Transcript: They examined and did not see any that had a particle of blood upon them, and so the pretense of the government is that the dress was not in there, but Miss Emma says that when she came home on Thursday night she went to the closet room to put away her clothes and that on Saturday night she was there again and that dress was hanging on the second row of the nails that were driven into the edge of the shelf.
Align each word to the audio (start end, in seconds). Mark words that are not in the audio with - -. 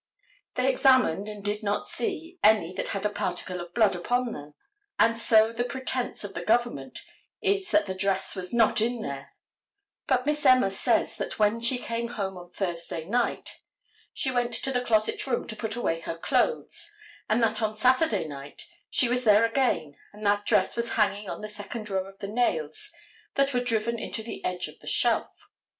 They 0.55 0.67
examined 0.67 1.29
and 1.29 1.45
did 1.45 1.61
not 1.61 1.87
see 1.87 2.39
any 2.43 2.73
that 2.73 2.87
had 2.87 3.05
a 3.05 3.09
particle 3.11 3.61
of 3.61 3.75
blood 3.75 3.93
upon 3.93 4.31
them, 4.31 4.55
and 4.97 5.15
so 5.19 5.53
the 5.53 5.63
pretense 5.63 6.23
of 6.23 6.33
the 6.33 6.41
government 6.43 6.97
is 7.39 7.69
that 7.69 7.85
the 7.85 7.93
dress 7.93 8.35
was 8.35 8.51
not 8.51 8.81
in 8.81 9.01
there, 9.01 9.35
but 10.07 10.25
Miss 10.25 10.43
Emma 10.43 10.71
says 10.71 11.17
that 11.17 11.37
when 11.37 11.59
she 11.59 11.77
came 11.77 12.07
home 12.07 12.35
on 12.35 12.49
Thursday 12.49 13.05
night 13.05 13.59
she 14.11 14.31
went 14.31 14.53
to 14.55 14.71
the 14.71 14.81
closet 14.81 15.27
room 15.27 15.45
to 15.45 15.55
put 15.55 15.75
away 15.75 15.99
her 15.99 16.17
clothes 16.17 16.89
and 17.29 17.43
that 17.43 17.61
on 17.61 17.77
Saturday 17.77 18.27
night 18.27 18.65
she 18.89 19.07
was 19.07 19.23
there 19.23 19.45
again 19.45 19.95
and 20.13 20.25
that 20.25 20.47
dress 20.47 20.75
was 20.75 20.93
hanging 20.93 21.29
on 21.29 21.41
the 21.41 21.47
second 21.47 21.87
row 21.91 22.07
of 22.07 22.17
the 22.17 22.27
nails 22.27 22.91
that 23.35 23.53
were 23.53 23.59
driven 23.61 23.99
into 23.99 24.23
the 24.23 24.43
edge 24.43 24.67
of 24.67 24.79
the 24.79 24.87
shelf. 24.87 25.47